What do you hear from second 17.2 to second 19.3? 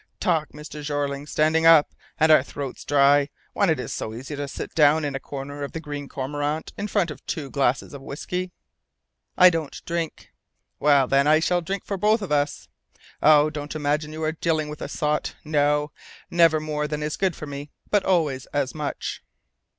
for me, but always as much!"